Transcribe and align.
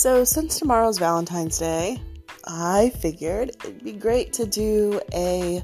So, 0.00 0.24
since 0.24 0.58
tomorrow's 0.58 0.96
Valentine's 0.96 1.58
Day, 1.58 2.00
I 2.46 2.88
figured 2.88 3.50
it'd 3.50 3.84
be 3.84 3.92
great 3.92 4.32
to 4.32 4.46
do 4.46 4.98
a 5.12 5.62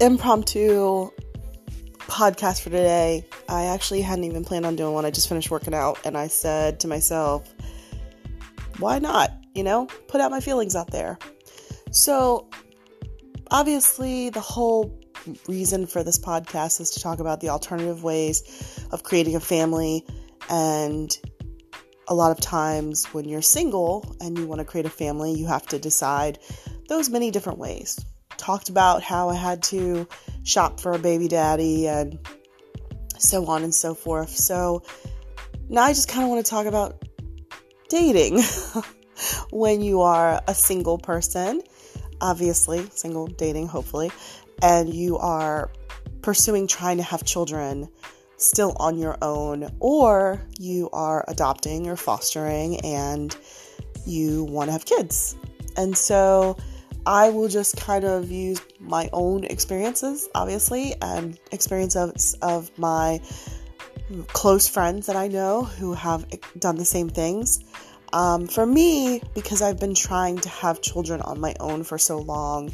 impromptu 0.00 1.12
podcast 1.98 2.62
for 2.62 2.70
today. 2.70 3.24
I 3.48 3.66
actually 3.66 4.00
hadn't 4.00 4.24
even 4.24 4.44
planned 4.44 4.66
on 4.66 4.74
doing 4.74 4.94
one. 4.94 5.04
I 5.04 5.12
just 5.12 5.28
finished 5.28 5.48
working 5.48 5.74
out 5.74 6.04
and 6.04 6.18
I 6.18 6.26
said 6.26 6.80
to 6.80 6.88
myself, 6.88 7.48
why 8.80 8.98
not? 8.98 9.30
You 9.54 9.62
know, 9.62 9.86
put 10.08 10.20
out 10.20 10.32
my 10.32 10.40
feelings 10.40 10.74
out 10.74 10.90
there. 10.90 11.16
So, 11.92 12.48
obviously, 13.48 14.30
the 14.30 14.40
whole 14.40 14.92
reason 15.46 15.86
for 15.86 16.02
this 16.02 16.18
podcast 16.18 16.80
is 16.80 16.90
to 16.90 17.00
talk 17.00 17.20
about 17.20 17.40
the 17.40 17.50
alternative 17.50 18.02
ways 18.02 18.88
of 18.90 19.04
creating 19.04 19.36
a 19.36 19.40
family. 19.40 20.04
And 20.50 21.16
a 22.08 22.14
lot 22.14 22.30
of 22.30 22.40
times, 22.40 23.06
when 23.06 23.28
you're 23.28 23.42
single 23.42 24.16
and 24.20 24.38
you 24.38 24.46
want 24.46 24.58
to 24.60 24.64
create 24.64 24.86
a 24.86 24.90
family, 24.90 25.32
you 25.32 25.46
have 25.46 25.66
to 25.68 25.78
decide 25.78 26.38
those 26.88 27.08
many 27.08 27.30
different 27.30 27.58
ways. 27.58 28.04
Talked 28.36 28.68
about 28.68 29.02
how 29.02 29.30
I 29.30 29.34
had 29.34 29.62
to 29.64 30.06
shop 30.42 30.80
for 30.80 30.92
a 30.92 30.98
baby 30.98 31.28
daddy 31.28 31.88
and 31.88 32.18
so 33.18 33.46
on 33.46 33.62
and 33.62 33.74
so 33.74 33.94
forth. 33.94 34.30
So 34.30 34.82
now 35.68 35.82
I 35.82 35.92
just 35.92 36.08
kind 36.08 36.24
of 36.24 36.30
want 36.30 36.44
to 36.44 36.50
talk 36.50 36.66
about 36.66 37.02
dating 37.88 38.42
when 39.50 39.80
you 39.80 40.02
are 40.02 40.42
a 40.46 40.54
single 40.54 40.98
person, 40.98 41.62
obviously, 42.20 42.86
single 42.90 43.26
dating, 43.26 43.68
hopefully, 43.68 44.10
and 44.60 44.92
you 44.92 45.16
are 45.16 45.70
pursuing 46.22 46.66
trying 46.66 46.98
to 46.98 47.02
have 47.02 47.24
children 47.24 47.88
still 48.44 48.76
on 48.78 48.98
your 48.98 49.16
own, 49.22 49.70
or 49.80 50.40
you 50.58 50.90
are 50.92 51.24
adopting 51.28 51.88
or 51.88 51.96
fostering 51.96 52.80
and 52.80 53.36
you 54.06 54.44
want 54.44 54.68
to 54.68 54.72
have 54.72 54.84
kids. 54.84 55.36
And 55.76 55.96
so 55.96 56.56
I 57.06 57.30
will 57.30 57.48
just 57.48 57.76
kind 57.76 58.04
of 58.04 58.30
use 58.30 58.60
my 58.80 59.10
own 59.12 59.44
experiences, 59.44 60.28
obviously, 60.34 60.94
and 61.02 61.38
experiences 61.52 62.34
of, 62.42 62.70
my 62.78 63.20
close 64.28 64.68
friends 64.68 65.06
that 65.06 65.16
I 65.16 65.28
know 65.28 65.62
who 65.62 65.94
have 65.94 66.26
done 66.58 66.76
the 66.76 66.84
same 66.84 67.08
things. 67.08 67.64
Um, 68.12 68.46
for 68.46 68.64
me, 68.64 69.22
because 69.34 69.62
I've 69.62 69.80
been 69.80 69.94
trying 69.94 70.38
to 70.38 70.48
have 70.48 70.80
children 70.80 71.20
on 71.22 71.40
my 71.40 71.54
own 71.58 71.82
for 71.84 71.98
so 71.98 72.18
long, 72.18 72.70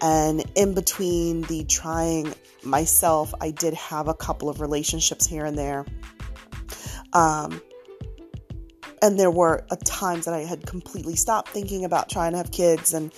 and 0.00 0.44
in 0.54 0.74
between 0.74 1.42
the 1.42 1.64
trying 1.64 2.34
myself, 2.62 3.32
I 3.40 3.50
did 3.50 3.74
have 3.74 4.08
a 4.08 4.14
couple 4.14 4.48
of 4.48 4.60
relationships 4.60 5.26
here 5.26 5.44
and 5.44 5.56
there. 5.56 5.84
Um, 7.12 7.60
and 9.02 9.18
there 9.18 9.30
were 9.30 9.66
times 9.84 10.24
that 10.24 10.34
I 10.34 10.40
had 10.40 10.66
completely 10.66 11.16
stopped 11.16 11.50
thinking 11.50 11.84
about 11.84 12.08
trying 12.08 12.32
to 12.32 12.38
have 12.38 12.50
kids 12.50 12.94
and 12.94 13.12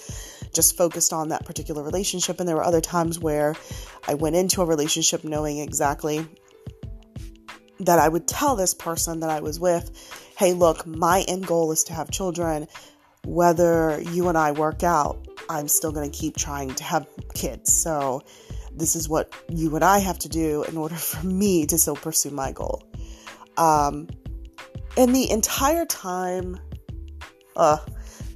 just 0.52 0.76
focused 0.76 1.12
on 1.12 1.28
that 1.28 1.44
particular 1.44 1.82
relationship. 1.82 2.40
And 2.40 2.48
there 2.48 2.56
were 2.56 2.64
other 2.64 2.80
times 2.80 3.18
where 3.18 3.54
I 4.06 4.14
went 4.14 4.36
into 4.36 4.62
a 4.62 4.66
relationship 4.66 5.24
knowing 5.24 5.58
exactly 5.58 6.26
that 7.80 7.98
I 7.98 8.08
would 8.08 8.26
tell 8.26 8.56
this 8.56 8.74
person 8.74 9.20
that 9.20 9.30
I 9.30 9.40
was 9.40 9.60
with, 9.60 9.90
hey, 10.36 10.52
look, 10.52 10.86
my 10.86 11.24
end 11.28 11.46
goal 11.46 11.70
is 11.72 11.84
to 11.84 11.92
have 11.92 12.10
children. 12.10 12.66
Whether 13.24 14.00
you 14.00 14.28
and 14.28 14.38
I 14.38 14.52
work 14.52 14.82
out, 14.82 15.27
I'm 15.48 15.68
still 15.68 15.92
going 15.92 16.10
to 16.10 16.16
keep 16.16 16.36
trying 16.36 16.74
to 16.74 16.84
have 16.84 17.06
kids. 17.34 17.72
So, 17.72 18.22
this 18.72 18.94
is 18.94 19.08
what 19.08 19.34
you 19.48 19.74
and 19.74 19.84
I 19.84 19.98
have 19.98 20.18
to 20.20 20.28
do 20.28 20.62
in 20.64 20.76
order 20.76 20.94
for 20.94 21.26
me 21.26 21.66
to 21.66 21.78
still 21.78 21.96
pursue 21.96 22.30
my 22.30 22.52
goal. 22.52 22.84
Um, 23.56 24.08
and 24.96 25.14
the 25.14 25.30
entire 25.30 25.84
time, 25.84 26.58
uh, 27.56 27.78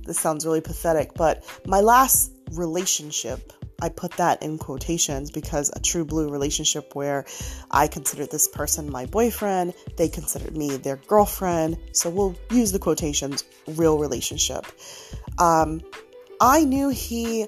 this 0.05 0.19
sounds 0.19 0.45
really 0.45 0.61
pathetic, 0.61 1.15
but 1.15 1.45
my 1.67 1.81
last 1.81 2.33
relationship, 2.53 3.53
I 3.81 3.89
put 3.89 4.13
that 4.13 4.43
in 4.43 4.59
quotations 4.59 5.31
because 5.31 5.71
a 5.75 5.81
true 5.81 6.05
blue 6.05 6.29
relationship 6.29 6.95
where 6.95 7.25
I 7.71 7.89
considered 7.89 8.31
this 8.31 8.47
person 8.49 8.91
my 8.91 9.07
boyfriend, 9.07 9.75
they 9.97 10.09
considered 10.09 10.57
me 10.57 10.77
their 10.77 10.97
girlfriend. 10.97 11.79
So 11.93 12.11
we'll 12.11 12.37
use 12.51 12.73
the 12.73 12.79
quotations 12.79 13.45
real 13.67 13.99
relationship. 13.99 14.67
Um, 15.39 15.81
I 16.45 16.65
knew 16.65 16.89
he 16.89 17.47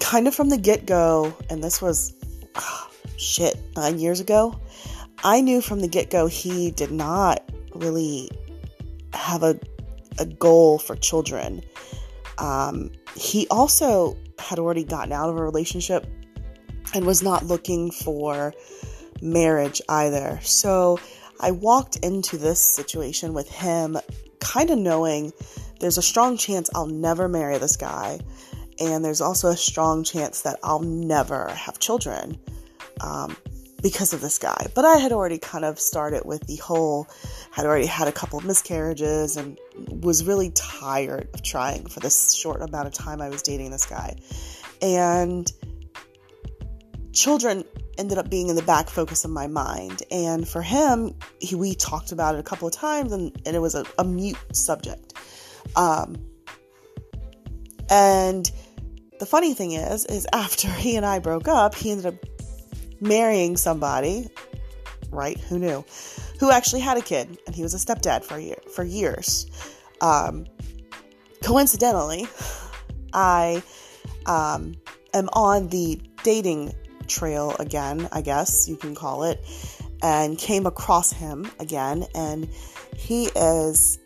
kind 0.00 0.26
of 0.26 0.34
from 0.34 0.48
the 0.48 0.58
get 0.58 0.84
go, 0.84 1.32
and 1.48 1.62
this 1.62 1.80
was 1.80 2.12
oh, 2.56 2.90
shit, 3.16 3.56
nine 3.76 4.00
years 4.00 4.18
ago. 4.18 4.58
I 5.22 5.40
knew 5.40 5.60
from 5.60 5.78
the 5.78 5.86
get 5.86 6.10
go 6.10 6.26
he 6.26 6.72
did 6.72 6.90
not 6.90 7.40
really 7.76 8.30
have 9.14 9.44
a 9.44 9.58
a 10.18 10.26
goal 10.26 10.80
for 10.80 10.96
children. 10.96 11.62
Um, 12.38 12.90
he 13.14 13.46
also 13.48 14.16
had 14.40 14.58
already 14.58 14.82
gotten 14.82 15.12
out 15.12 15.30
of 15.30 15.36
a 15.36 15.42
relationship 15.42 16.04
and 16.94 17.06
was 17.06 17.22
not 17.22 17.46
looking 17.46 17.92
for 17.92 18.54
marriage 19.22 19.80
either. 19.88 20.40
So 20.42 20.98
I 21.40 21.52
walked 21.52 21.96
into 21.98 22.38
this 22.38 22.60
situation 22.60 23.34
with 23.34 23.48
him 23.48 23.98
kind 24.40 24.70
of 24.70 24.78
knowing 24.78 25.32
there's 25.78 25.98
a 25.98 26.02
strong 26.02 26.36
chance 26.36 26.70
I'll 26.74 26.86
never 26.86 27.28
marry 27.28 27.58
this 27.58 27.76
guy. 27.76 28.20
And 28.80 29.04
there's 29.04 29.20
also 29.20 29.48
a 29.48 29.56
strong 29.56 30.04
chance 30.04 30.42
that 30.42 30.58
I'll 30.62 30.80
never 30.80 31.48
have 31.48 31.78
children. 31.78 32.38
Um, 33.00 33.36
because 33.82 34.12
of 34.12 34.20
this 34.20 34.38
guy. 34.38 34.66
But 34.74 34.84
I 34.84 34.96
had 34.96 35.12
already 35.12 35.38
kind 35.38 35.64
of 35.64 35.78
started 35.78 36.24
with 36.24 36.46
the 36.46 36.56
whole, 36.56 37.06
had 37.52 37.64
already 37.66 37.86
had 37.86 38.08
a 38.08 38.12
couple 38.12 38.38
of 38.38 38.44
miscarriages 38.44 39.36
and 39.36 39.58
was 39.88 40.24
really 40.24 40.50
tired 40.50 41.28
of 41.32 41.42
trying 41.42 41.86
for 41.86 42.00
this 42.00 42.34
short 42.34 42.60
amount 42.60 42.88
of 42.88 42.92
time 42.92 43.20
I 43.20 43.28
was 43.28 43.42
dating 43.42 43.70
this 43.70 43.86
guy. 43.86 44.16
And 44.82 45.50
children 47.12 47.64
ended 47.98 48.18
up 48.18 48.30
being 48.30 48.48
in 48.48 48.56
the 48.56 48.62
back 48.62 48.88
focus 48.88 49.24
of 49.24 49.30
my 49.30 49.46
mind. 49.46 50.02
And 50.10 50.48
for 50.48 50.62
him, 50.62 51.14
he, 51.40 51.54
we 51.54 51.74
talked 51.74 52.12
about 52.12 52.34
it 52.34 52.38
a 52.38 52.44
couple 52.44 52.66
of 52.66 52.74
times 52.74 53.12
and, 53.12 53.40
and 53.46 53.54
it 53.54 53.60
was 53.60 53.74
a, 53.74 53.84
a 53.98 54.04
mute 54.04 54.38
subject. 54.52 55.14
Um, 55.76 56.16
and 57.90 58.50
the 59.18 59.26
funny 59.26 59.54
thing 59.54 59.72
is, 59.72 60.04
is 60.06 60.26
after 60.32 60.68
he 60.72 60.96
and 60.96 61.04
I 61.04 61.18
broke 61.18 61.48
up, 61.48 61.74
he 61.74 61.90
ended 61.90 62.06
up 62.06 62.14
marrying 63.00 63.56
somebody, 63.56 64.28
right? 65.10 65.38
Who 65.38 65.58
knew? 65.58 65.84
Who 66.40 66.50
actually 66.50 66.80
had 66.80 66.98
a 66.98 67.02
kid, 67.02 67.38
and 67.46 67.54
he 67.54 67.62
was 67.62 67.74
a 67.74 67.78
stepdad 67.78 68.24
for 68.24 68.38
year, 68.38 68.58
for 68.74 68.84
years. 68.84 69.46
Um, 70.00 70.46
coincidentally, 71.42 72.26
I 73.12 73.62
um, 74.26 74.76
am 75.14 75.28
on 75.32 75.68
the 75.68 76.00
dating 76.22 76.74
trail 77.08 77.56
again, 77.58 78.08
I 78.12 78.20
guess 78.20 78.68
you 78.68 78.76
can 78.76 78.94
call 78.94 79.24
it, 79.24 79.44
and 80.02 80.38
came 80.38 80.66
across 80.66 81.10
him 81.10 81.50
again, 81.58 82.04
and 82.14 82.48
he 82.96 83.26
is 83.34 83.98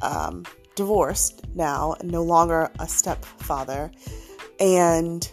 um, 0.00 0.44
divorced 0.74 1.46
now, 1.54 1.94
no 2.02 2.22
longer 2.22 2.70
a 2.78 2.88
stepfather, 2.88 3.90
and 4.60 5.30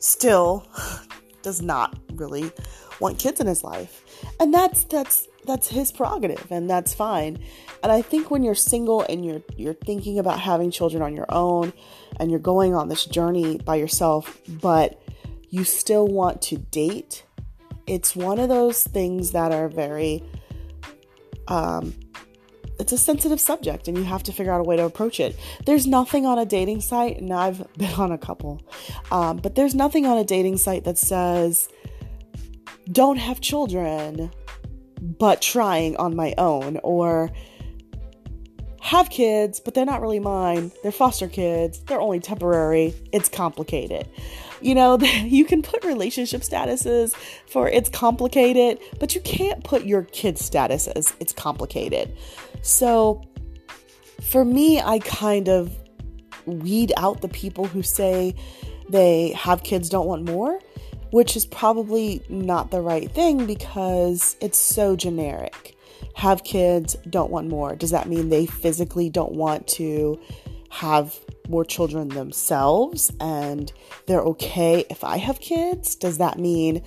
still 0.00 0.66
does 1.42 1.62
not 1.62 1.98
really 2.14 2.50
want 3.00 3.18
kids 3.18 3.40
in 3.40 3.46
his 3.46 3.64
life. 3.64 4.04
And 4.40 4.52
that's 4.52 4.84
that's 4.84 5.28
that's 5.44 5.68
his 5.68 5.90
prerogative 5.90 6.50
and 6.50 6.70
that's 6.70 6.94
fine. 6.94 7.38
And 7.82 7.90
I 7.90 8.00
think 8.02 8.30
when 8.30 8.42
you're 8.42 8.54
single 8.54 9.02
and 9.08 9.24
you're 9.24 9.42
you're 9.56 9.74
thinking 9.74 10.18
about 10.18 10.40
having 10.40 10.70
children 10.70 11.02
on 11.02 11.14
your 11.14 11.26
own 11.28 11.72
and 12.18 12.30
you're 12.30 12.40
going 12.40 12.74
on 12.74 12.88
this 12.88 13.04
journey 13.04 13.58
by 13.58 13.76
yourself, 13.76 14.40
but 14.48 15.02
you 15.50 15.64
still 15.64 16.06
want 16.06 16.40
to 16.42 16.56
date, 16.56 17.24
it's 17.86 18.14
one 18.14 18.38
of 18.38 18.48
those 18.48 18.84
things 18.84 19.32
that 19.32 19.52
are 19.52 19.68
very 19.68 20.22
um 21.48 21.94
it's 22.82 22.92
a 22.92 22.98
sensitive 22.98 23.40
subject 23.40 23.86
and 23.86 23.96
you 23.96 24.04
have 24.04 24.24
to 24.24 24.32
figure 24.32 24.52
out 24.52 24.60
a 24.60 24.64
way 24.64 24.76
to 24.76 24.84
approach 24.84 25.20
it. 25.20 25.36
There's 25.64 25.86
nothing 25.86 26.26
on 26.26 26.38
a 26.38 26.44
dating 26.44 26.80
site, 26.80 27.18
and 27.18 27.32
I've 27.32 27.64
been 27.78 27.94
on 27.94 28.12
a 28.12 28.18
couple, 28.18 28.60
um, 29.10 29.38
but 29.38 29.54
there's 29.54 29.74
nothing 29.74 30.04
on 30.04 30.18
a 30.18 30.24
dating 30.24 30.58
site 30.58 30.84
that 30.84 30.98
says, 30.98 31.68
don't 32.90 33.16
have 33.16 33.40
children, 33.40 34.30
but 35.00 35.40
trying 35.40 35.96
on 35.96 36.16
my 36.16 36.34
own, 36.36 36.78
or 36.82 37.30
have 38.80 39.08
kids, 39.10 39.60
but 39.60 39.74
they're 39.74 39.86
not 39.86 40.02
really 40.02 40.18
mine. 40.18 40.72
They're 40.82 40.90
foster 40.90 41.28
kids. 41.28 41.78
They're 41.84 42.00
only 42.00 42.18
temporary. 42.18 42.94
It's 43.12 43.28
complicated. 43.28 44.08
You 44.62 44.74
know, 44.74 44.98
you 45.00 45.44
can 45.44 45.62
put 45.62 45.84
relationship 45.84 46.42
statuses 46.42 47.14
for 47.46 47.68
it's 47.68 47.88
complicated, 47.88 48.78
but 48.98 49.14
you 49.14 49.20
can't 49.20 49.62
put 49.64 49.84
your 49.84 50.02
kid 50.02 50.38
status 50.38 50.86
as 50.86 51.14
it's 51.20 51.32
complicated. 51.32 52.16
So 52.62 53.22
for 54.22 54.44
me, 54.44 54.80
I 54.80 55.00
kind 55.00 55.48
of 55.48 55.76
weed 56.46 56.92
out 56.96 57.20
the 57.20 57.28
people 57.28 57.66
who 57.66 57.82
say 57.82 58.34
they 58.88 59.30
have 59.30 59.62
kids, 59.62 59.88
don't 59.88 60.06
want 60.06 60.24
more, 60.24 60.58
which 61.10 61.36
is 61.36 61.46
probably 61.46 62.22
not 62.28 62.70
the 62.70 62.80
right 62.80 63.10
thing 63.10 63.46
because 63.46 64.36
it's 64.40 64.58
so 64.58 64.96
generic. 64.96 65.76
have 66.14 66.44
kids, 66.44 66.96
don't 67.08 67.30
want 67.30 67.48
more? 67.48 67.74
Does 67.74 67.90
that 67.90 68.08
mean 68.08 68.28
they 68.28 68.44
physically 68.44 69.08
don't 69.08 69.32
want 69.32 69.66
to 69.68 70.20
have 70.68 71.18
more 71.48 71.64
children 71.64 72.08
themselves 72.08 73.12
and 73.20 73.72
they're 74.06 74.20
okay 74.20 74.84
if 74.90 75.04
I 75.04 75.18
have 75.18 75.40
kids? 75.40 75.94
Does 75.94 76.18
that 76.18 76.38
mean 76.38 76.82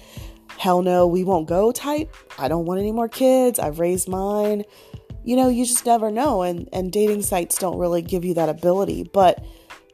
hell 0.57 0.81
no, 0.81 1.07
we 1.07 1.23
won't 1.23 1.47
go 1.47 1.71
type? 1.71 2.15
I 2.37 2.47
don't 2.47 2.65
want 2.65 2.79
any 2.79 2.91
more 2.91 3.09
kids. 3.09 3.59
I've 3.59 3.79
raised 3.79 4.07
mine. 4.07 4.63
You 5.23 5.35
know, 5.35 5.49
you 5.49 5.65
just 5.65 5.85
never 5.85 6.11
know 6.11 6.43
and 6.43 6.69
and 6.71 6.91
dating 6.91 7.23
sites 7.23 7.57
don't 7.57 7.79
really 7.79 8.01
give 8.01 8.23
you 8.23 8.33
that 8.35 8.49
ability, 8.49 9.09
but 9.11 9.43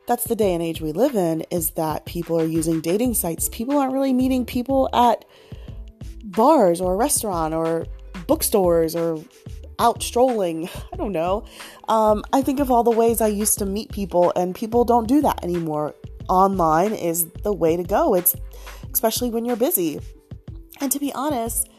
that's 0.07 0.25
the 0.25 0.35
day 0.35 0.53
and 0.53 0.61
age 0.61 0.81
we 0.81 0.91
live 0.91 1.15
in 1.15 1.41
is 1.51 1.71
that 1.71 2.05
people 2.05 2.39
are 2.39 2.45
using 2.45 2.81
dating 2.81 3.13
sites. 3.13 3.47
People 3.49 3.77
aren't 3.77 3.93
really 3.93 4.13
meeting 4.13 4.45
people 4.45 4.89
at 4.93 5.23
bars 6.23 6.81
or 6.81 6.93
a 6.93 6.97
restaurant 6.97 7.53
or 7.53 7.85
bookstores 8.27 8.95
or 8.95 9.19
out 9.81 10.03
strolling. 10.03 10.69
I 10.93 10.95
don't 10.95 11.11
know. 11.11 11.43
Um, 11.89 12.23
I 12.31 12.41
think 12.41 12.59
of 12.59 12.71
all 12.71 12.83
the 12.83 12.91
ways 12.91 13.19
I 13.19 13.27
used 13.27 13.59
to 13.59 13.65
meet 13.65 13.91
people, 13.91 14.31
and 14.35 14.55
people 14.55 14.85
don't 14.85 15.07
do 15.07 15.21
that 15.21 15.43
anymore. 15.43 15.95
Online 16.29 16.93
is 16.93 17.25
the 17.43 17.51
way 17.51 17.75
to 17.75 17.83
go. 17.83 18.13
It's 18.13 18.35
especially 18.93 19.29
when 19.31 19.43
you're 19.43 19.57
busy. 19.57 19.99
And 20.79 20.91
to 20.91 20.99
be 20.99 21.11
honest, 21.13 21.69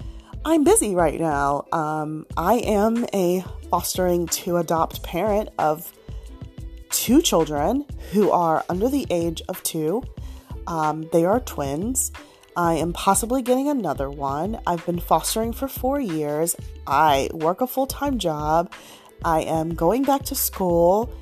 I'm 0.44 0.64
busy 0.64 0.94
right 0.94 1.18
now. 1.18 1.66
Um, 1.72 2.26
I 2.36 2.54
am 2.54 3.06
a 3.14 3.44
fostering 3.70 4.26
to 4.26 4.56
adopt 4.56 5.02
parent 5.02 5.50
of 5.58 5.92
two 6.90 7.22
children 7.22 7.86
who 8.12 8.30
are 8.30 8.64
under 8.68 8.88
the 8.88 9.06
age 9.10 9.42
of 9.48 9.62
two. 9.62 10.02
Um, 10.66 11.08
they 11.12 11.24
are 11.24 11.40
twins. 11.40 12.12
I 12.56 12.74
am 12.74 12.92
possibly 12.92 13.42
getting 13.42 13.68
another 13.68 14.10
one. 14.10 14.60
I've 14.66 14.84
been 14.84 15.00
fostering 15.00 15.52
for 15.52 15.68
four 15.68 16.00
years. 16.00 16.54
I 16.86 17.30
work 17.32 17.60
a 17.60 17.66
full 17.66 17.86
time 17.86 18.18
job. 18.18 18.72
I 19.24 19.42
am 19.42 19.74
going 19.74 20.02
back 20.02 20.24
to 20.24 20.34
school. 20.34 21.12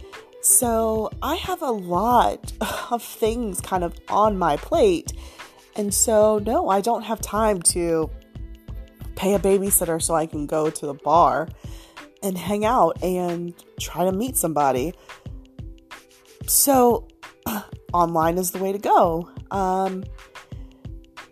So 0.42 1.10
I 1.22 1.36
have 1.36 1.62
a 1.62 1.70
lot 1.70 2.52
of 2.90 3.02
things 3.02 3.60
kind 3.60 3.84
of 3.84 3.94
on 4.08 4.38
my 4.38 4.56
plate. 4.56 5.12
And 5.76 5.94
so, 5.94 6.38
no, 6.38 6.68
I 6.68 6.80
don't 6.80 7.02
have 7.02 7.20
time 7.20 7.62
to 7.62 8.10
pay 9.14 9.34
a 9.34 9.38
babysitter 9.38 10.02
so 10.02 10.14
I 10.14 10.26
can 10.26 10.46
go 10.46 10.70
to 10.70 10.86
the 10.86 10.94
bar 10.94 11.48
and 12.22 12.36
hang 12.36 12.64
out 12.64 13.02
and 13.02 13.54
try 13.78 14.04
to 14.04 14.12
meet 14.12 14.36
somebody. 14.36 14.94
So, 16.46 17.06
online 17.92 18.36
is 18.36 18.50
the 18.50 18.58
way 18.58 18.72
to 18.72 18.78
go. 18.78 19.30
Um, 19.50 20.04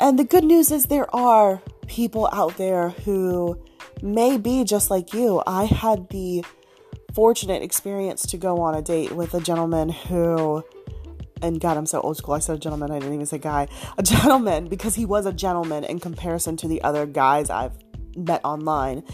and 0.01 0.19
the 0.19 0.25
good 0.25 0.45
news 0.45 0.71
is 0.71 0.87
there 0.87 1.15
are 1.15 1.63
people 1.87 2.29
out 2.33 2.57
there 2.57 2.91
who 2.91 3.61
may 4.03 4.37
be 4.37 4.65
just 4.65 4.91
like 4.91 5.13
you. 5.13 5.43
I 5.47 5.65
had 5.65 6.09
the 6.11 6.45
fortunate 7.15 7.63
experience 7.63 8.23
to 8.27 8.37
go 8.37 8.61
on 8.61 8.75
a 8.75 8.83
date 8.83 9.13
with 9.13 9.35
a 9.35 9.41
gentleman 9.41 9.89
who 9.89 10.63
and 11.41 11.61
God, 11.61 11.77
I'm 11.77 11.87
so 11.87 12.01
old 12.01 12.17
school. 12.17 12.35
I 12.35 12.41
said 12.41 12.57
a 12.57 12.59
gentleman, 12.59 12.91
I 12.91 12.99
didn't 12.99 13.15
even 13.15 13.27
say 13.27 13.39
guy. 13.39 13.69
A 13.97 14.03
gentleman 14.15 14.69
because 14.69 14.95
he 14.95 15.05
was 15.05 15.27
a 15.27 15.33
gentleman 15.33 15.85
in 15.85 16.01
comparison 16.01 16.57
to 16.59 16.69
the 16.69 16.83
other 16.83 17.07
guys 17.07 17.51
I've 17.51 17.77
met 18.17 18.41
online. 18.45 19.05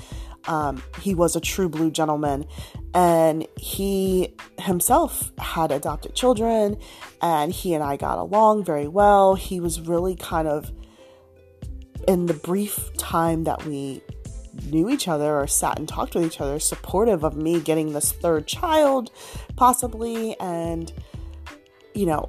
Um, 0.46 0.82
he 1.00 1.14
was 1.14 1.36
a 1.36 1.40
true 1.40 1.68
blue 1.68 1.90
gentleman 1.90 2.46
and 2.92 3.46
he 3.58 4.34
himself 4.58 5.32
had 5.38 5.72
adopted 5.72 6.14
children 6.14 6.76
and 7.22 7.52
he 7.52 7.74
and 7.74 7.82
I 7.82 7.96
got 7.96 8.18
along 8.18 8.64
very 8.64 8.88
well. 8.88 9.34
He 9.34 9.58
was 9.60 9.80
really 9.80 10.16
kind 10.16 10.46
of 10.46 10.70
in 12.06 12.26
the 12.26 12.34
brief 12.34 12.94
time 12.96 13.44
that 13.44 13.64
we 13.64 14.02
knew 14.70 14.88
each 14.88 15.08
other 15.08 15.36
or 15.36 15.46
sat 15.46 15.78
and 15.78 15.88
talked 15.88 16.14
with 16.14 16.24
each 16.24 16.40
other 16.40 16.58
supportive 16.58 17.24
of 17.24 17.36
me 17.36 17.60
getting 17.60 17.92
this 17.92 18.12
third 18.12 18.46
child 18.46 19.10
possibly 19.56 20.38
and 20.38 20.92
you 21.94 22.06
know 22.06 22.28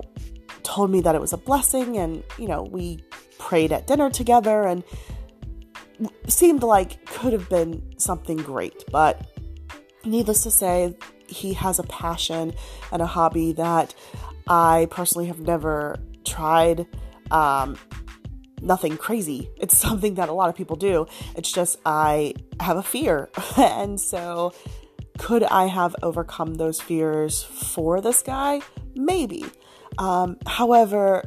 told 0.64 0.90
me 0.90 1.02
that 1.02 1.14
it 1.14 1.22
was 1.22 1.34
a 1.34 1.38
blessing 1.38 1.98
and 1.98 2.24
you 2.40 2.48
know 2.48 2.64
we 2.64 3.00
prayed 3.38 3.72
at 3.72 3.86
dinner 3.86 4.10
together 4.10 4.64
and 4.64 4.84
seemed 6.28 6.64
like 6.64 7.06
could 7.06 7.34
have 7.34 7.50
been 7.50 7.94
something 7.98 8.38
great, 8.38 8.84
but 8.92 9.28
needless 10.04 10.44
to 10.44 10.52
say, 10.52 10.96
he 11.28 11.54
has 11.54 11.80
a 11.80 11.84
passion 11.84 12.54
and 12.92 13.02
a 13.02 13.06
hobby 13.06 13.54
that 13.54 13.96
I 14.48 14.88
personally 14.92 15.28
have 15.28 15.40
never 15.40 15.98
tried. 16.24 16.88
Um, 17.32 17.78
nothing 18.62 18.98
crazy. 18.98 19.50
It's 19.58 19.78
something 19.88 20.16
that 20.16 20.30
a 20.30 20.34
lot 20.34 20.50
of 20.50 20.56
people 20.56 20.76
do. 20.76 21.08
It's 21.36 21.52
just 21.52 21.80
I 21.86 22.34
have 22.60 22.78
a 22.78 22.84
fear. 22.84 23.30
and 23.58 24.00
so, 24.00 24.54
could 25.18 25.44
I 25.44 25.68
have 25.68 25.96
overcome 26.04 26.56
those 26.56 26.82
fears 26.82 27.44
for 27.44 28.02
this 28.02 28.22
guy? 28.22 28.62
Maybe. 28.96 29.46
Um, 29.98 30.38
however, 30.46 31.24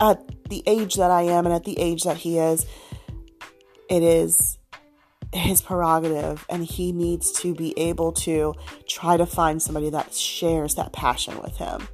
at 0.00 0.48
the 0.48 0.62
age 0.66 0.94
that 0.94 1.10
I 1.10 1.22
am 1.22 1.44
and 1.44 1.54
at 1.54 1.64
the 1.64 1.78
age 1.78 2.04
that 2.04 2.16
he 2.16 2.38
is, 2.38 2.64
it 3.88 4.02
is 4.02 4.58
his 5.32 5.60
prerogative 5.60 6.46
and 6.48 6.64
he 6.64 6.92
needs 6.92 7.32
to 7.32 7.54
be 7.54 7.76
able 7.78 8.12
to 8.12 8.54
try 8.86 9.16
to 9.16 9.26
find 9.26 9.60
somebody 9.60 9.90
that 9.90 10.14
shares 10.14 10.76
that 10.76 10.92
passion 10.92 11.38
with 11.42 11.56
him. 11.56 11.88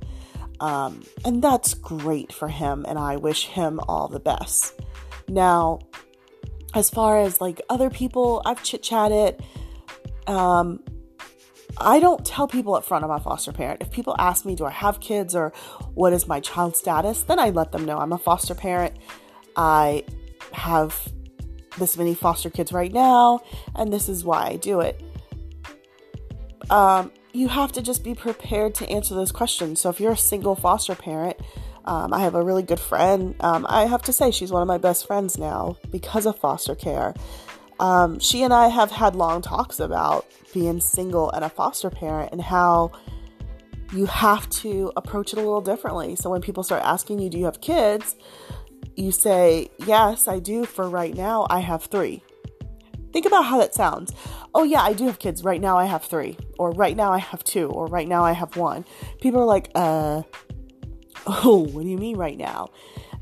Um, 0.60 1.02
and 1.24 1.42
that's 1.42 1.74
great 1.74 2.32
for 2.32 2.46
him, 2.46 2.84
and 2.88 2.96
I 2.96 3.16
wish 3.16 3.46
him 3.46 3.80
all 3.88 4.06
the 4.06 4.20
best. 4.20 4.80
Now, 5.28 5.80
as 6.72 6.88
far 6.88 7.20
as 7.20 7.40
like 7.40 7.60
other 7.68 7.90
people, 7.90 8.42
I've 8.44 8.62
chit 8.62 8.82
chatted. 8.82 9.42
Um, 10.28 10.78
I 11.78 11.98
don't 11.98 12.24
tell 12.24 12.46
people 12.46 12.74
up 12.74 12.84
front 12.84 13.04
I'm 13.04 13.10
a 13.10 13.18
foster 13.18 13.50
parent. 13.50 13.82
If 13.82 13.90
people 13.90 14.14
ask 14.18 14.44
me, 14.44 14.54
do 14.54 14.64
I 14.64 14.70
have 14.70 15.00
kids 15.00 15.34
or 15.34 15.52
what 15.94 16.12
is 16.12 16.28
my 16.28 16.38
child 16.38 16.76
status, 16.76 17.22
then 17.22 17.40
I 17.40 17.50
let 17.50 17.72
them 17.72 17.84
know 17.84 17.98
I'm 17.98 18.12
a 18.12 18.18
foster 18.18 18.54
parent. 18.54 18.96
I 19.56 20.04
have 20.52 21.12
this 21.78 21.96
many 21.96 22.14
foster 22.14 22.50
kids 22.50 22.72
right 22.72 22.92
now, 22.92 23.40
and 23.74 23.92
this 23.92 24.08
is 24.08 24.24
why 24.24 24.48
I 24.48 24.56
do 24.56 24.80
it. 24.80 25.02
Um, 26.70 27.12
you 27.32 27.48
have 27.48 27.72
to 27.72 27.82
just 27.82 28.04
be 28.04 28.14
prepared 28.14 28.74
to 28.76 28.88
answer 28.88 29.14
those 29.14 29.32
questions. 29.32 29.80
So 29.80 29.90
if 29.90 30.00
you're 30.00 30.12
a 30.12 30.16
single 30.16 30.54
foster 30.54 30.94
parent, 30.94 31.36
um, 31.84 32.12
I 32.12 32.20
have 32.20 32.34
a 32.34 32.42
really 32.42 32.62
good 32.62 32.80
friend. 32.80 33.34
Um, 33.40 33.66
I 33.68 33.86
have 33.86 34.02
to 34.02 34.12
say, 34.12 34.30
she's 34.30 34.52
one 34.52 34.62
of 34.62 34.68
my 34.68 34.78
best 34.78 35.06
friends 35.06 35.38
now 35.38 35.76
because 35.90 36.26
of 36.26 36.38
foster 36.38 36.74
care. 36.74 37.14
Um, 37.80 38.20
she 38.20 38.42
and 38.42 38.52
I 38.52 38.68
have 38.68 38.90
had 38.90 39.16
long 39.16 39.42
talks 39.42 39.80
about 39.80 40.26
being 40.54 40.80
single 40.80 41.30
and 41.30 41.44
a 41.44 41.48
foster 41.48 41.90
parent 41.90 42.32
and 42.32 42.40
how 42.40 42.92
you 43.92 44.06
have 44.06 44.48
to 44.48 44.92
approach 44.96 45.32
it 45.32 45.38
a 45.38 45.42
little 45.42 45.60
differently. 45.60 46.16
So 46.16 46.30
when 46.30 46.40
people 46.40 46.62
start 46.62 46.82
asking 46.84 47.18
you, 47.18 47.28
Do 47.28 47.38
you 47.38 47.46
have 47.46 47.60
kids? 47.60 48.14
You 48.96 49.12
say, 49.12 49.70
Yes, 49.86 50.28
I 50.28 50.38
do. 50.38 50.64
For 50.64 50.88
right 50.88 51.14
now, 51.14 51.46
I 51.50 51.60
have 51.60 51.84
three. 51.84 52.22
Think 53.12 53.26
about 53.26 53.44
how 53.44 53.58
that 53.58 53.74
sounds. 53.74 54.12
Oh, 54.54 54.64
yeah, 54.64 54.80
I 54.80 54.94
do 54.94 55.06
have 55.06 55.18
kids. 55.18 55.44
Right 55.44 55.60
now, 55.60 55.76
I 55.76 55.84
have 55.84 56.04
three. 56.04 56.36
Or 56.58 56.70
right 56.70 56.96
now, 56.96 57.12
I 57.12 57.18
have 57.18 57.44
two. 57.44 57.68
Or 57.68 57.86
right 57.86 58.08
now, 58.08 58.24
I 58.24 58.32
have 58.32 58.56
one. 58.56 58.84
People 59.20 59.40
are 59.40 59.46
like, 59.46 59.70
Uh, 59.74 60.22
oh, 61.26 61.66
what 61.70 61.82
do 61.82 61.88
you 61.88 61.98
mean 61.98 62.16
right 62.16 62.38
now? 62.38 62.70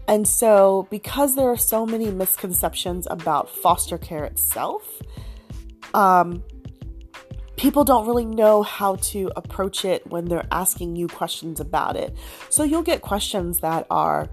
And 0.08 0.26
so, 0.26 0.88
because 0.90 1.36
there 1.36 1.48
are 1.48 1.56
so 1.56 1.86
many 1.86 2.10
misconceptions 2.10 3.06
about 3.10 3.48
foster 3.48 3.98
care 3.98 4.24
itself, 4.24 5.00
um, 5.94 6.42
people 7.56 7.84
don't 7.84 8.06
really 8.06 8.24
know 8.24 8.62
how 8.62 8.96
to 8.96 9.30
approach 9.36 9.84
it 9.84 10.04
when 10.08 10.24
they're 10.24 10.48
asking 10.50 10.96
you 10.96 11.06
questions 11.06 11.60
about 11.60 11.96
it. 11.96 12.16
So, 12.48 12.64
you'll 12.64 12.82
get 12.82 13.02
questions 13.02 13.58
that 13.60 13.86
are, 13.90 14.28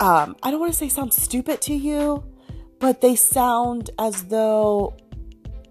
um, 0.00 0.36
I 0.42 0.50
don't 0.50 0.60
want 0.60 0.72
to 0.72 0.78
say 0.78 0.88
sound 0.88 1.12
stupid 1.12 1.60
to 1.62 1.74
you, 1.74 2.24
but 2.78 3.00
they 3.00 3.16
sound 3.16 3.90
as 3.98 4.24
though 4.24 4.96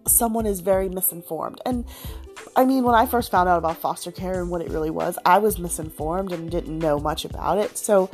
someone 0.08 0.46
is 0.46 0.60
very 0.60 0.90
misinformed. 0.90 1.62
And 1.66 1.86
I 2.56 2.66
mean, 2.66 2.84
when 2.84 2.96
I 2.96 3.06
first 3.06 3.32
found 3.32 3.50
out 3.50 3.58
about 3.58 3.78
foster 3.78 4.12
care 4.12 4.42
and 4.42 4.50
what 4.50 4.62
it 4.62 4.70
really 4.70 4.90
was, 4.90 5.18
I 5.26 5.38
was 5.40 5.60
misinformed 5.60 6.32
and 6.32 6.50
didn't 6.50 6.78
know 6.78 7.00
much 7.00 7.26
about 7.26 7.58
it. 7.58 7.78
So 7.78 8.10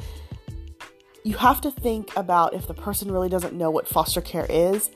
you 1.23 1.35
have 1.37 1.61
to 1.61 1.71
think 1.71 2.15
about 2.15 2.53
if 2.53 2.67
the 2.67 2.73
person 2.73 3.11
really 3.11 3.29
doesn't 3.29 3.53
know 3.53 3.69
what 3.69 3.87
foster 3.87 4.21
care 4.21 4.45
is, 4.49 4.89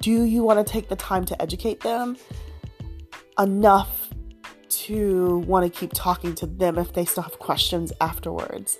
do 0.00 0.24
you 0.24 0.42
want 0.42 0.64
to 0.64 0.72
take 0.72 0.88
the 0.88 0.96
time 0.96 1.24
to 1.26 1.40
educate 1.42 1.80
them 1.80 2.16
enough 3.38 4.10
to 4.68 5.38
want 5.46 5.70
to 5.72 5.78
keep 5.78 5.92
talking 5.94 6.34
to 6.34 6.46
them 6.46 6.78
if 6.78 6.92
they 6.92 7.04
still 7.04 7.22
have 7.22 7.38
questions 7.38 7.92
afterwards? 8.00 8.78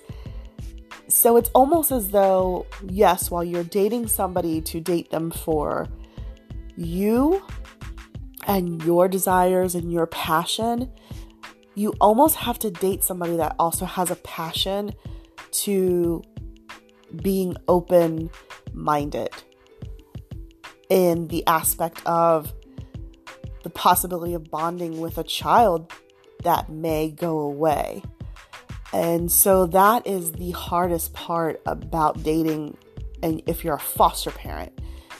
So 1.07 1.37
it's 1.37 1.49
almost 1.49 1.91
as 1.91 2.09
though, 2.09 2.65
yes, 2.87 3.29
while 3.31 3.43
you're 3.43 3.63
dating 3.63 4.07
somebody 4.07 4.61
to 4.61 4.79
date 4.79 5.11
them 5.11 5.31
for 5.31 5.87
you 6.75 7.43
and 8.47 8.83
your 8.83 9.07
desires 9.07 9.75
and 9.75 9.91
your 9.91 10.07
passion, 10.07 10.91
you 11.75 11.93
almost 12.01 12.37
have 12.37 12.57
to 12.59 12.71
date 12.71 13.03
somebody 13.03 13.37
that 13.37 13.55
also 13.59 13.85
has 13.85 14.09
a 14.11 14.15
passion 14.17 14.93
to 15.51 16.21
being 17.21 17.55
open 17.67 18.29
minded. 18.73 19.29
in 20.89 21.27
the 21.29 21.45
aspect 21.47 22.05
of 22.05 22.53
the 23.63 23.69
possibility 23.69 24.33
of 24.33 24.49
bonding 24.51 24.99
with 25.01 25.17
a 25.17 25.23
child 25.23 25.91
that 26.43 26.69
may 26.69 27.09
go 27.09 27.39
away. 27.39 28.03
And 28.95 29.29
so 29.29 29.65
that 29.67 30.07
is 30.07 30.31
the 30.31 30.51
hardest 30.51 31.13
part 31.13 31.61
about 31.65 32.23
dating 32.23 32.77
and 33.21 33.41
if 33.45 33.61
you're 33.61 33.75
a 33.75 33.79
foster 33.79 34.31
parent 34.31 34.71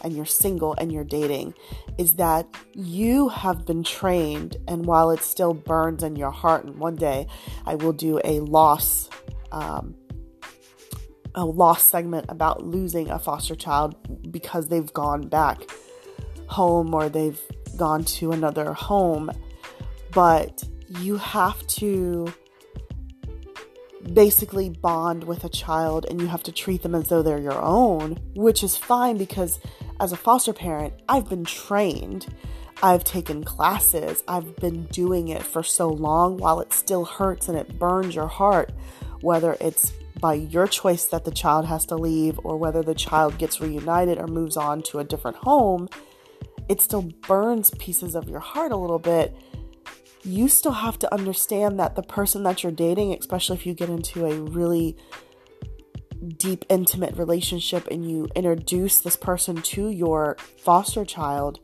and 0.02 0.16
you're 0.16 0.26
single 0.26 0.76
and 0.78 0.94
you're 0.94 1.04
dating 1.04 1.56
is 1.98 2.16
that 2.16 2.48
you 2.74 3.28
have 3.28 3.66
been 3.66 3.84
trained 3.84 4.56
and 4.70 4.86
while 4.86 5.12
it 5.12 5.20
still 5.20 5.54
burns 5.54 6.04
in 6.04 6.16
your 6.16 6.32
heart 6.32 6.64
and 6.64 6.78
one 6.78 6.96
day 6.96 7.28
I 7.66 7.76
will 7.76 7.92
do 7.92 8.22
a 8.24 8.40
loss 8.40 9.10
um, 9.52 9.96
a 11.34 11.44
loss 11.44 11.84
segment 11.84 12.28
about 12.30 12.64
losing 12.64 13.10
a 13.10 13.20
foster 13.20 13.56
child 13.56 14.32
because 14.32 14.70
they've 14.70 14.94
gone 14.94 15.28
back 15.28 15.70
home 16.48 16.94
or 16.94 17.10
they've 17.10 17.42
gone 17.76 18.06
to 18.06 18.32
another 18.32 18.72
home. 18.72 19.32
But 20.14 20.64
you 21.02 21.18
have 21.18 21.68
to 21.68 22.34
basically 24.14 24.70
bond 24.70 25.24
with 25.24 25.44
a 25.44 25.50
child 25.50 26.06
and 26.10 26.22
you 26.22 26.28
have 26.28 26.44
to 26.44 26.52
treat 26.52 26.84
them 26.84 26.96
as 26.96 27.10
though 27.10 27.22
they're 27.22 27.40
your 27.40 27.62
own, 27.62 28.20
which 28.36 28.64
is 28.64 28.78
fine 28.78 29.18
because 29.18 29.60
as 30.00 30.12
a 30.12 30.18
foster 30.18 30.54
parent, 30.54 30.94
I've 31.10 31.30
been 31.30 31.46
trained. 31.46 32.28
I've 32.84 33.04
taken 33.04 33.44
classes. 33.44 34.24
I've 34.28 34.56
been 34.58 34.84
doing 34.88 35.30
it 35.30 35.44
for 35.44 35.64
so 35.64 35.88
long 35.90 36.38
while 36.38 36.60
it 36.60 36.74
still 36.74 37.06
hurts 37.06 37.48
and 37.48 37.58
it 37.58 37.80
burns 37.80 38.16
your 38.16 38.28
heart, 38.28 38.72
whether 39.22 39.58
it's 39.60 39.94
by 40.20 40.34
your 40.34 40.68
choice 40.68 41.06
that 41.06 41.26
the 41.26 41.32
child 41.32 41.66
has 41.66 41.86
to 41.88 41.96
leave 41.96 42.40
or 42.44 42.58
whether 42.58 42.84
the 42.84 42.96
child 42.96 43.38
gets 43.38 43.60
reunited 43.60 44.18
or 44.18 44.28
moves 44.28 44.58
on 44.58 44.82
to 44.84 45.00
a 45.00 45.04
different 45.04 45.38
home, 45.38 45.90
it 46.68 46.82
still 46.82 47.04
burns 47.28 47.70
pieces 47.72 48.16
of 48.16 48.30
your 48.30 48.40
heart 48.40 48.72
a 48.72 48.78
little 48.78 49.00
bit 49.00 49.36
you 50.26 50.48
still 50.48 50.72
have 50.72 50.98
to 51.00 51.14
understand 51.14 51.80
that 51.80 51.96
the 51.96 52.02
person 52.02 52.44
that 52.44 52.64
you're 52.64 52.72
dating, 52.72 53.14
especially 53.14 53.56
if 53.56 53.66
you 53.66 53.74
get 53.76 53.90
into 53.90 54.26
a 54.26 54.34
really 54.42 54.98
deep, 56.38 56.66
intimate 56.68 57.16
relationship 57.16 57.88
and 57.92 58.10
you 58.10 58.28
introduce 58.36 59.02
this 59.02 59.16
person 59.16 59.62
to 59.62 59.90
your 59.90 60.36
foster 60.58 61.06
child, 61.06 61.60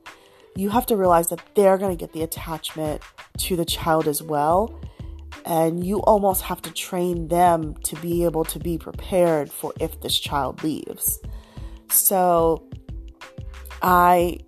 you 0.56 0.70
have 0.70 0.86
to 0.86 0.96
realize 0.96 1.30
that 1.30 1.41
they're 1.56 1.77
going 1.77 1.96
to 1.96 2.00
get 2.00 2.13
the 2.13 2.22
attachment 2.22 3.01
to 3.38 3.56
the 3.56 3.65
child 3.65 4.08
as 4.08 4.22
well. 4.22 4.80
And 5.44 5.84
you 5.84 6.01
almost 6.03 6.44
have 6.44 6.62
to 6.63 6.72
train 6.72 7.30
them 7.30 7.74
to 7.86 7.96
be 7.96 8.25
able 8.25 8.46
to 8.46 8.60
be 8.60 8.77
prepared 8.77 9.51
for 9.51 9.74
if 9.80 10.01
this 10.01 10.20
child 10.20 10.63
leaves. 10.63 11.20
So 11.89 12.70
I 13.82 14.39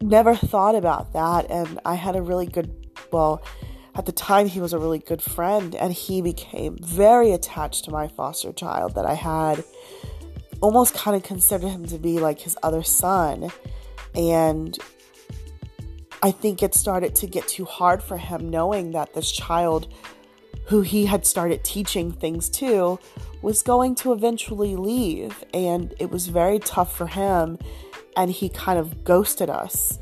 never 0.00 0.36
thought 0.36 0.76
about 0.76 1.12
that. 1.14 1.50
And 1.50 1.80
I 1.84 1.94
had 1.94 2.14
a 2.14 2.22
really 2.22 2.46
good 2.46 2.79
well, 3.12 3.42
at 3.94 4.06
the 4.06 4.12
time 4.12 4.46
he 4.46 4.60
was 4.60 4.72
a 4.72 4.78
really 4.78 4.98
good 4.98 5.22
friend 5.22 5.74
and 5.74 5.92
he 5.92 6.22
became 6.22 6.78
very 6.80 7.32
attached 7.32 7.84
to 7.84 7.90
my 7.90 8.08
foster 8.08 8.52
child 8.52 8.94
that 8.94 9.04
I 9.04 9.14
had 9.14 9.64
almost 10.60 10.94
kind 10.94 11.16
of 11.16 11.22
considered 11.22 11.68
him 11.68 11.86
to 11.86 11.98
be 11.98 12.18
like 12.18 12.40
his 12.40 12.56
other 12.62 12.82
son. 12.82 13.50
And 14.14 14.78
I 16.22 16.30
think 16.30 16.62
it 16.62 16.74
started 16.74 17.14
to 17.16 17.26
get 17.26 17.48
too 17.48 17.64
hard 17.64 18.02
for 18.02 18.16
him 18.16 18.48
knowing 18.50 18.92
that 18.92 19.14
this 19.14 19.30
child 19.30 19.92
who 20.66 20.82
he 20.82 21.06
had 21.06 21.26
started 21.26 21.64
teaching 21.64 22.12
things 22.12 22.48
to 22.48 22.98
was 23.42 23.62
going 23.62 23.94
to 23.96 24.12
eventually 24.12 24.76
leave. 24.76 25.44
And 25.52 25.94
it 25.98 26.10
was 26.10 26.28
very 26.28 26.58
tough 26.58 26.96
for 26.96 27.06
him 27.06 27.58
and 28.16 28.30
he 28.30 28.48
kind 28.48 28.78
of 28.78 29.02
ghosted 29.02 29.50
us 29.50 29.98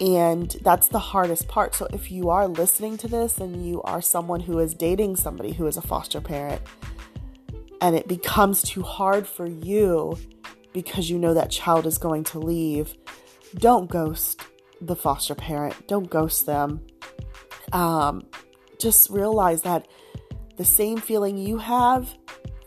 and 0.00 0.50
that's 0.62 0.88
the 0.88 0.98
hardest 0.98 1.48
part. 1.48 1.74
So, 1.74 1.86
if 1.92 2.10
you 2.10 2.30
are 2.30 2.46
listening 2.46 2.96
to 2.98 3.08
this 3.08 3.38
and 3.38 3.66
you 3.66 3.82
are 3.82 4.02
someone 4.02 4.40
who 4.40 4.58
is 4.58 4.74
dating 4.74 5.16
somebody 5.16 5.52
who 5.52 5.66
is 5.66 5.76
a 5.76 5.82
foster 5.82 6.20
parent, 6.20 6.62
and 7.80 7.94
it 7.94 8.08
becomes 8.08 8.62
too 8.62 8.82
hard 8.82 9.26
for 9.26 9.46
you 9.46 10.18
because 10.72 11.08
you 11.08 11.18
know 11.18 11.34
that 11.34 11.50
child 11.50 11.86
is 11.86 11.98
going 11.98 12.24
to 12.24 12.38
leave, 12.38 12.94
don't 13.54 13.88
ghost 13.88 14.42
the 14.80 14.96
foster 14.96 15.34
parent. 15.34 15.86
Don't 15.86 16.10
ghost 16.10 16.46
them. 16.46 16.80
Um, 17.72 18.26
just 18.78 19.10
realize 19.10 19.62
that 19.62 19.88
the 20.56 20.64
same 20.64 20.98
feeling 20.98 21.38
you 21.38 21.58
have 21.58 22.14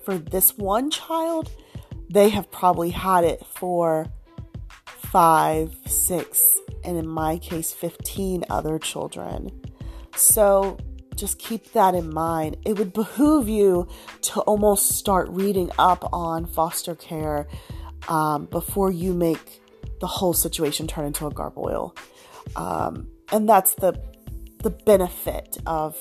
for 0.03 0.17
this 0.17 0.57
one 0.57 0.89
child, 0.89 1.51
they 2.09 2.29
have 2.29 2.49
probably 2.51 2.89
had 2.89 3.23
it 3.23 3.45
for 3.45 4.07
five, 4.97 5.75
six, 5.85 6.57
and 6.83 6.97
in 6.97 7.07
my 7.07 7.37
case, 7.37 7.71
15 7.71 8.45
other 8.49 8.79
children. 8.79 9.49
So 10.15 10.77
just 11.15 11.37
keep 11.39 11.73
that 11.73 11.95
in 11.95 12.13
mind. 12.13 12.57
It 12.65 12.77
would 12.77 12.93
behoove 12.93 13.49
you 13.49 13.87
to 14.21 14.41
almost 14.41 14.97
start 14.97 15.27
reading 15.29 15.69
up 15.77 16.07
on 16.13 16.45
foster 16.45 16.95
care 16.95 17.47
um, 18.07 18.45
before 18.45 18.91
you 18.91 19.13
make 19.13 19.61
the 19.99 20.07
whole 20.07 20.33
situation 20.33 20.87
turn 20.87 21.05
into 21.05 21.27
a 21.27 21.31
garboil. 21.31 21.97
Um, 22.55 23.07
and 23.31 23.47
that's 23.47 23.75
the 23.75 24.01
the 24.61 24.69
benefit 24.69 25.57
of 25.65 25.97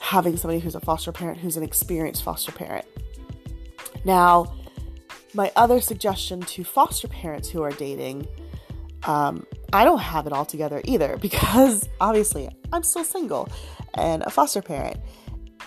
having 0.00 0.36
somebody 0.38 0.58
who's 0.58 0.74
a 0.74 0.80
foster 0.80 1.12
parent 1.12 1.38
who's 1.38 1.56
an 1.56 1.62
experienced 1.62 2.22
foster 2.22 2.52
parent. 2.52 2.86
Now, 4.04 4.54
my 5.34 5.52
other 5.54 5.80
suggestion 5.80 6.40
to 6.40 6.64
foster 6.64 7.08
parents 7.08 7.48
who 7.48 7.62
are 7.62 7.72
dating 7.72 8.26
um, 9.04 9.46
I 9.72 9.84
don't 9.84 10.00
have 10.00 10.26
it 10.26 10.32
all 10.32 10.44
together 10.44 10.80
either 10.84 11.16
because 11.20 11.88
obviously 12.00 12.48
I'm 12.72 12.82
still 12.82 13.04
single 13.04 13.48
and 13.94 14.22
a 14.22 14.30
foster 14.30 14.62
parent. 14.62 14.98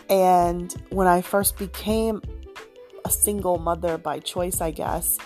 And 0.09 0.73
when 0.89 1.07
I 1.07 1.21
first 1.21 1.57
became 1.57 2.21
a 3.05 3.09
single 3.09 3.57
mother 3.57 3.97
by 3.97 4.19
choice, 4.19 4.61
I 4.61 4.71
guess, 4.71 5.17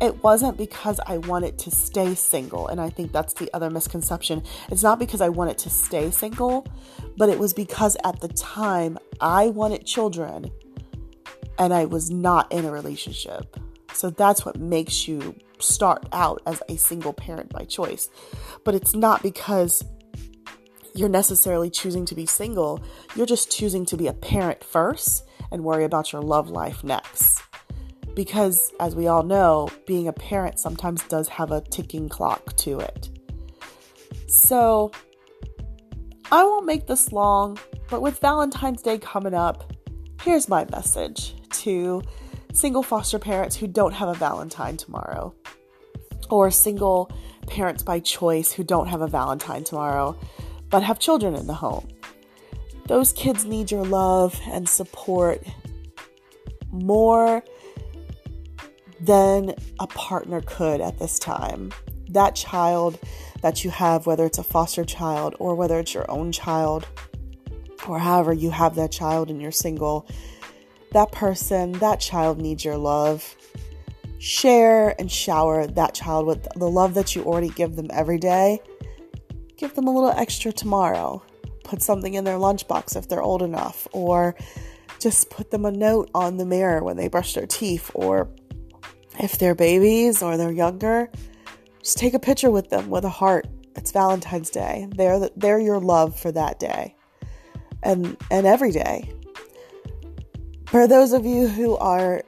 it 0.00 0.22
wasn't 0.22 0.58
because 0.58 1.00
I 1.06 1.18
wanted 1.18 1.58
to 1.60 1.70
stay 1.70 2.14
single. 2.14 2.68
And 2.68 2.80
I 2.80 2.90
think 2.90 3.12
that's 3.12 3.34
the 3.34 3.52
other 3.54 3.70
misconception. 3.70 4.42
It's 4.70 4.82
not 4.82 4.98
because 4.98 5.20
I 5.20 5.28
wanted 5.28 5.58
to 5.58 5.70
stay 5.70 6.10
single, 6.10 6.66
but 7.16 7.28
it 7.28 7.38
was 7.38 7.54
because 7.54 7.96
at 8.04 8.20
the 8.20 8.28
time 8.28 8.98
I 9.20 9.48
wanted 9.48 9.86
children 9.86 10.50
and 11.58 11.72
I 11.72 11.86
was 11.86 12.10
not 12.10 12.52
in 12.52 12.64
a 12.64 12.70
relationship. 12.70 13.56
So 13.96 14.10
that's 14.10 14.44
what 14.44 14.58
makes 14.58 15.08
you 15.08 15.34
start 15.58 16.06
out 16.12 16.42
as 16.46 16.62
a 16.68 16.76
single 16.76 17.12
parent 17.12 17.50
by 17.50 17.64
choice. 17.64 18.08
But 18.62 18.74
it's 18.74 18.94
not 18.94 19.22
because 19.22 19.82
you're 20.94 21.08
necessarily 21.08 21.70
choosing 21.70 22.04
to 22.06 22.14
be 22.14 22.26
single, 22.26 22.82
you're 23.14 23.26
just 23.26 23.50
choosing 23.50 23.84
to 23.86 23.96
be 23.96 24.06
a 24.06 24.12
parent 24.12 24.62
first 24.62 25.24
and 25.50 25.64
worry 25.64 25.84
about 25.84 26.12
your 26.12 26.22
love 26.22 26.50
life 26.50 26.84
next. 26.84 27.42
Because, 28.14 28.72
as 28.80 28.94
we 28.94 29.06
all 29.06 29.22
know, 29.22 29.68
being 29.86 30.08
a 30.08 30.12
parent 30.12 30.58
sometimes 30.58 31.02
does 31.04 31.28
have 31.28 31.50
a 31.50 31.60
ticking 31.60 32.08
clock 32.08 32.56
to 32.56 32.80
it. 32.80 33.10
So, 34.26 34.90
I 36.32 36.42
won't 36.44 36.66
make 36.66 36.86
this 36.86 37.12
long, 37.12 37.58
but 37.88 38.00
with 38.00 38.18
Valentine's 38.20 38.82
Day 38.82 38.98
coming 38.98 39.34
up, 39.34 39.72
here's 40.22 40.48
my 40.48 40.66
message 40.70 41.34
to 41.62 42.02
single 42.56 42.82
foster 42.82 43.18
parents 43.18 43.54
who 43.54 43.66
don't 43.66 43.92
have 43.92 44.08
a 44.08 44.14
Valentine 44.14 44.76
tomorrow 44.78 45.34
or 46.30 46.50
single 46.50 47.10
parents 47.46 47.82
by 47.82 48.00
choice 48.00 48.50
who 48.50 48.64
don't 48.64 48.88
have 48.88 49.02
a 49.02 49.06
Valentine 49.06 49.62
tomorrow 49.62 50.18
but 50.70 50.82
have 50.82 50.98
children 50.98 51.34
in 51.34 51.46
the 51.46 51.54
home. 51.54 51.86
Those 52.86 53.12
kids 53.12 53.44
need 53.44 53.70
your 53.70 53.84
love 53.84 54.40
and 54.46 54.68
support 54.68 55.44
more 56.70 57.44
than 59.00 59.54
a 59.78 59.86
partner 59.88 60.40
could 60.40 60.80
at 60.80 60.98
this 60.98 61.18
time. 61.18 61.72
That 62.08 62.34
child 62.34 62.98
that 63.42 63.64
you 63.64 63.70
have, 63.70 64.06
whether 64.06 64.24
it's 64.24 64.38
a 64.38 64.42
foster 64.42 64.84
child 64.84 65.36
or 65.38 65.54
whether 65.54 65.78
it's 65.78 65.92
your 65.92 66.10
own 66.10 66.32
child, 66.32 66.88
or 67.86 67.98
however 67.98 68.32
you 68.32 68.50
have 68.50 68.76
that 68.76 68.92
child 68.92 69.30
and 69.30 69.42
you're 69.42 69.52
single, 69.52 70.08
that 70.92 71.12
person, 71.12 71.72
that 71.72 72.00
child 72.00 72.40
needs 72.40 72.64
your 72.64 72.76
love 72.76 73.36
share 74.18 74.94
and 74.98 75.10
shower 75.10 75.66
that 75.66 75.94
child 75.94 76.26
with 76.26 76.48
the 76.56 76.68
love 76.68 76.94
that 76.94 77.14
you 77.14 77.22
already 77.24 77.50
give 77.50 77.76
them 77.76 77.88
every 77.92 78.18
day. 78.18 78.60
Give 79.56 79.74
them 79.74 79.86
a 79.86 79.94
little 79.94 80.10
extra 80.10 80.52
tomorrow. 80.52 81.22
Put 81.64 81.82
something 81.82 82.14
in 82.14 82.24
their 82.24 82.36
lunchbox 82.36 82.96
if 82.96 83.08
they're 83.08 83.22
old 83.22 83.42
enough, 83.42 83.88
or 83.92 84.36
just 85.00 85.30
put 85.30 85.50
them 85.50 85.64
a 85.64 85.70
note 85.70 86.10
on 86.14 86.36
the 86.36 86.46
mirror 86.46 86.82
when 86.82 86.96
they 86.96 87.08
brush 87.08 87.34
their 87.34 87.46
teeth, 87.46 87.90
or 87.94 88.28
if 89.18 89.38
they're 89.38 89.54
babies 89.54 90.22
or 90.22 90.36
they're 90.36 90.52
younger, 90.52 91.10
just 91.82 91.98
take 91.98 92.14
a 92.14 92.18
picture 92.18 92.50
with 92.50 92.70
them 92.70 92.90
with 92.90 93.04
a 93.04 93.10
heart. 93.10 93.46
It's 93.74 93.92
Valentine's 93.92 94.50
Day. 94.50 94.88
They're 94.90 95.28
they're 95.36 95.58
your 95.58 95.80
love 95.80 96.18
for 96.18 96.32
that 96.32 96.58
day, 96.58 96.94
and 97.82 98.16
and 98.30 98.46
every 98.46 98.72
day. 98.72 99.12
For 100.66 100.88
those 100.88 101.12
of 101.12 101.24
you 101.24 101.46
who 101.48 101.76
are 101.76 102.22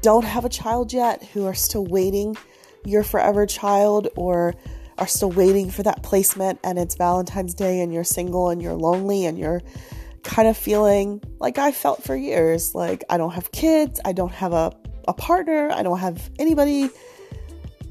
don't 0.00 0.24
have 0.24 0.44
a 0.44 0.48
child 0.48 0.92
yet, 0.92 1.24
who 1.24 1.46
are 1.46 1.54
still 1.54 1.86
waiting 1.86 2.36
your 2.84 3.02
forever 3.02 3.46
child 3.46 4.08
or 4.16 4.54
are 4.98 5.06
still 5.06 5.30
waiting 5.30 5.70
for 5.70 5.82
that 5.82 6.02
placement 6.02 6.58
and 6.64 6.78
it's 6.78 6.96
Valentine's 6.96 7.54
Day 7.54 7.80
and 7.80 7.92
you're 7.92 8.04
single 8.04 8.50
and 8.50 8.60
you're 8.60 8.74
lonely 8.74 9.24
and 9.24 9.38
you're 9.38 9.62
kind 10.22 10.48
of 10.48 10.56
feeling 10.56 11.22
like 11.38 11.58
I 11.58 11.72
felt 11.72 12.02
for 12.02 12.14
years 12.16 12.74
like 12.74 13.04
I 13.08 13.16
don't 13.16 13.32
have 13.32 13.52
kids, 13.52 14.00
I 14.04 14.12
don't 14.12 14.32
have 14.32 14.52
a, 14.52 14.72
a 15.06 15.14
partner, 15.14 15.70
I 15.70 15.82
don't 15.82 15.98
have 15.98 16.30
anybody. 16.38 16.90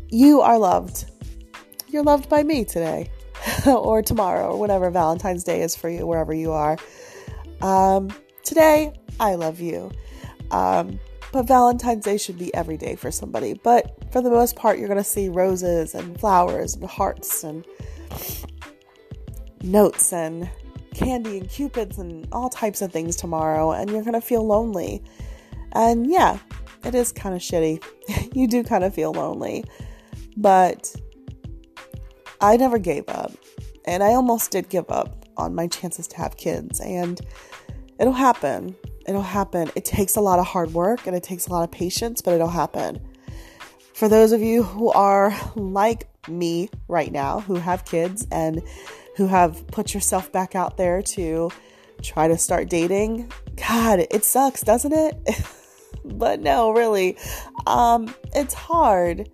You 0.10 0.42
are 0.42 0.58
loved. 0.60 1.06
You're 1.88 2.04
loved 2.04 2.30
by 2.30 2.44
me 2.44 2.66
today 2.66 3.10
or 3.66 4.02
tomorrow 4.02 4.52
or 4.52 4.60
whatever 4.60 4.90
Valentine's 4.92 5.44
Day 5.44 5.62
is 5.62 5.76
for 5.76 5.90
you, 5.90 6.06
wherever 6.06 6.34
you 6.34 6.52
are. 6.52 6.78
Um, 7.62 8.10
today, 8.44 8.94
I 9.20 9.36
love 9.36 9.60
you. 9.60 9.92
Um, 10.52 11.00
but 11.32 11.44
Valentine's 11.44 12.06
Day 12.06 12.18
should 12.18 12.38
be 12.38 12.54
every 12.54 12.78
day 12.78 12.96
for 12.96 13.12
somebody. 13.12 13.54
But 13.54 14.12
for 14.12 14.22
the 14.22 14.30
most 14.30 14.56
part, 14.56 14.80
you're 14.80 14.88
going 14.88 14.98
to 14.98 15.04
see 15.04 15.30
roses 15.30 15.94
and 15.94 16.20
flowers 16.20 16.76
and 16.76 16.86
hearts 16.86 17.44
and 17.44 17.66
notes 19.62 20.14
and 20.14 20.50
candy 20.94 21.40
and 21.40 21.50
cupids 21.50 21.98
and 21.98 22.28
all 22.32 22.50
types 22.50 22.82
of 22.82 22.92
things 22.92 23.16
tomorrow. 23.16 23.72
And 23.72 23.90
you're 23.90 24.04
going 24.04 24.14
to 24.14 24.22
feel 24.22 24.46
lonely. 24.46 25.04
And 25.74 26.10
yeah, 26.10 26.40
it 26.86 26.96
is 26.96 27.12
kind 27.12 27.36
of 27.36 27.42
shitty. 27.42 27.84
you 28.36 28.48
do 28.48 28.64
kind 28.64 28.84
of 28.84 28.94
feel 28.94 29.12
lonely. 29.12 29.66
But 30.38 30.96
I 32.40 32.56
never 32.58 32.78
gave 32.78 33.08
up. 33.10 33.32
And 33.86 34.04
I 34.04 34.14
almost 34.14 34.52
did 34.52 34.70
give 34.70 34.90
up 34.90 35.26
on 35.38 35.54
my 35.54 35.68
chances 35.68 36.08
to 36.10 36.18
have 36.18 36.38
kids. 36.38 36.80
And 36.80 37.20
it'll 38.00 38.14
happen. 38.14 38.76
It'll 39.08 39.22
happen. 39.22 39.72
It 39.76 39.86
takes 39.86 40.18
a 40.18 40.22
lot 40.22 40.40
of 40.40 40.46
hard 40.46 40.74
work 40.74 41.08
and 41.08 41.16
it 41.16 41.24
takes 41.24 41.48
a 41.48 41.52
lot 41.52 41.64
of 41.64 41.72
patience, 41.72 42.22
but 42.22 42.34
it'll 42.34 42.50
happen. 42.50 43.00
For 43.94 44.08
those 44.08 44.32
of 44.32 44.42
you 44.42 44.64
who 44.64 44.90
are 44.90 45.36
like 45.56 46.08
me 46.28 46.70
right 46.88 47.12
now, 47.12 47.40
who 47.40 47.56
have 47.56 47.86
kids 47.86 48.28
and 48.32 48.62
who 49.16 49.28
have 49.28 49.66
put 49.68 49.94
yourself 49.94 50.32
back 50.32 50.56
out 50.56 50.78
there 50.78 51.02
to 51.02 51.50
try 52.04 52.28
to 52.28 52.38
start 52.38 52.70
dating, 52.70 53.32
God, 53.56 54.06
it 54.12 54.24
sucks, 54.24 54.62
doesn't 54.62 54.94
it? 54.94 55.42
but 56.06 56.42
no, 56.42 56.72
really. 56.72 57.18
Um, 57.66 58.14
it's 58.36 58.54
hard. 58.54 59.30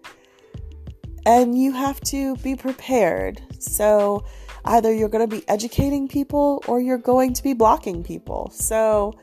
And 1.25 1.57
you 1.57 1.71
have 1.71 1.99
to 2.01 2.35
be 2.37 2.55
prepared. 2.55 3.41
So, 3.59 4.25
either 4.65 4.93
you're 4.93 5.09
going 5.09 5.27
to 5.27 5.35
be 5.35 5.47
educating 5.47 6.07
people 6.07 6.63
or 6.67 6.79
you're 6.79 6.97
going 6.97 7.33
to 7.33 7.43
be 7.43 7.53
blocking 7.53 8.03
people. 8.03 8.49
So, 8.51 9.13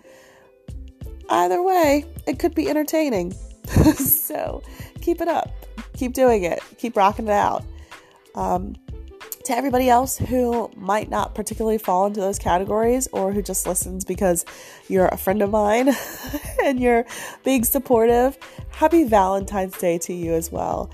either 1.30 1.62
way, 1.62 2.04
it 2.26 2.38
could 2.38 2.54
be 2.54 2.68
entertaining. 2.68 3.32
so, 3.94 4.62
keep 5.00 5.20
it 5.20 5.28
up. 5.28 5.50
Keep 5.96 6.12
doing 6.12 6.44
it. 6.44 6.60
Keep 6.78 6.96
rocking 6.96 7.26
it 7.26 7.32
out. 7.32 7.64
Um, 8.34 8.76
to 9.44 9.56
everybody 9.56 9.88
else 9.88 10.18
who 10.18 10.70
might 10.76 11.08
not 11.08 11.34
particularly 11.34 11.78
fall 11.78 12.06
into 12.06 12.20
those 12.20 12.38
categories 12.38 13.08
or 13.12 13.32
who 13.32 13.42
just 13.42 13.66
listens 13.66 14.04
because 14.04 14.44
you're 14.88 15.08
a 15.08 15.16
friend 15.16 15.42
of 15.42 15.50
mine 15.50 15.90
and 16.64 16.78
you're 16.78 17.06
being 17.42 17.64
supportive, 17.64 18.38
happy 18.70 19.04
Valentine's 19.04 19.76
Day 19.78 19.99
to 19.99 20.12
you 20.12 20.34
as 20.34 20.52
well. 20.52 20.90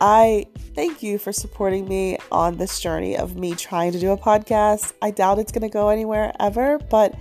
I 0.00 0.46
thank 0.74 1.02
you 1.02 1.16
for 1.18 1.32
supporting 1.32 1.86
me 1.86 2.18
on 2.32 2.56
this 2.56 2.80
journey 2.80 3.16
of 3.16 3.36
me 3.36 3.54
trying 3.54 3.92
to 3.92 4.00
do 4.00 4.10
a 4.10 4.16
podcast. 4.16 4.92
I 5.00 5.12
doubt 5.12 5.38
it's 5.38 5.52
going 5.52 5.62
to 5.62 5.68
go 5.68 5.88
anywhere 5.88 6.32
ever, 6.40 6.78
but 6.90 7.14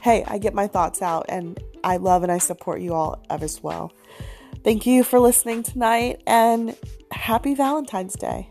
hey, 0.00 0.24
I 0.26 0.38
get 0.38 0.54
my 0.54 0.66
thoughts 0.66 1.02
out 1.02 1.26
and 1.28 1.62
I 1.84 1.96
love 1.96 2.22
and 2.22 2.32
I 2.32 2.38
support 2.38 2.80
you 2.80 2.94
all 2.94 3.24
as 3.30 3.62
well. 3.62 3.92
Thank 4.64 4.86
you 4.86 5.02
for 5.02 5.18
listening 5.18 5.62
tonight 5.62 6.22
and 6.26 6.76
happy 7.10 7.54
Valentine's 7.54 8.14
Day. 8.14 8.48